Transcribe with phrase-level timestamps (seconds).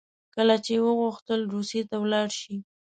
[0.35, 2.55] کله چې یې وغوښتل روسیې ته ولاړ شي.